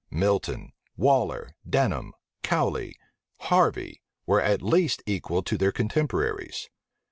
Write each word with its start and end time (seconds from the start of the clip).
Milton, 0.09 0.73
Waller, 0.97 1.51
Denham, 1.69 2.13
Cowley, 2.41 2.95
Harvey, 3.41 4.01
were 4.25 4.41
at 4.41 4.63
least 4.63 5.03
equal 5.05 5.43
to 5.43 5.59
their 5.59 5.71
contemporaries. 5.71 6.69